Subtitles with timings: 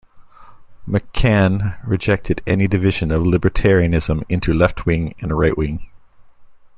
[0.87, 5.89] Machan rejected any division of libertarianism into "left wing" and "right wing".